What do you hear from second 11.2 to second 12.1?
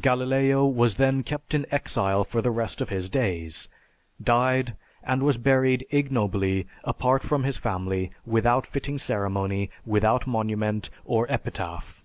epitaph.